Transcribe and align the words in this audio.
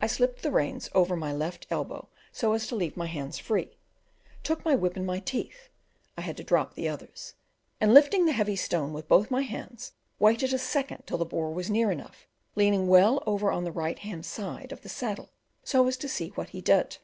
I 0.00 0.08
slipped 0.08 0.42
the 0.42 0.50
reins 0.50 0.90
over 0.92 1.14
my 1.14 1.32
left 1.32 1.68
elbow, 1.70 2.08
so 2.32 2.52
as 2.52 2.66
to 2.66 2.74
leave 2.74 2.96
my 2.96 3.06
hands 3.06 3.38
free, 3.38 3.76
took 4.42 4.64
my 4.64 4.74
whip 4.74 4.96
in 4.96 5.06
my 5.06 5.20
teeth 5.20 5.68
(I 6.18 6.22
had 6.22 6.36
to 6.38 6.42
drop 6.42 6.74
the 6.74 6.88
others), 6.88 7.34
and 7.80 7.94
lifting 7.94 8.24
the 8.26 8.32
heavy 8.32 8.56
stone 8.56 8.92
with 8.92 9.06
both 9.06 9.30
my 9.30 9.42
hands 9.42 9.92
waited 10.18 10.52
a 10.52 10.58
second 10.58 11.04
till 11.06 11.18
the 11.18 11.24
boar 11.24 11.52
was 11.52 11.70
near 11.70 11.92
enough, 11.92 12.26
leaning 12.56 12.88
well 12.88 13.22
over 13.24 13.52
on 13.52 13.62
the 13.62 13.70
right 13.70 14.00
hand 14.00 14.26
side 14.26 14.72
of 14.72 14.80
the 14.80 14.88
saddle 14.88 15.30
so 15.62 15.86
as 15.86 15.96
to 15.98 16.08
see 16.08 16.30
what 16.30 16.48
he 16.48 16.60
did. 16.60 16.98